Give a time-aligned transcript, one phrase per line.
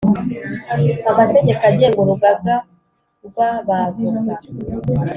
[1.11, 2.55] amategeko agenga urugaga
[3.25, 4.35] rw ‘aba voka